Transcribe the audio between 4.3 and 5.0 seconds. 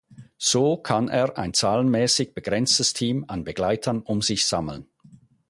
sammeln.